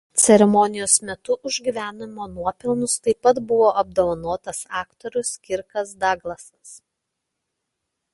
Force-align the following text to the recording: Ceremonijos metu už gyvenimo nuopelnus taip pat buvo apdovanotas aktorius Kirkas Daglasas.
Ceremonijos 0.21 0.93
metu 1.09 1.35
už 1.49 1.57
gyvenimo 1.67 2.25
nuopelnus 2.31 2.95
taip 3.07 3.21
pat 3.27 3.41
buvo 3.51 3.67
apdovanotas 3.83 4.63
aktorius 4.81 5.31
Kirkas 5.49 5.93
Daglasas. 6.05 6.73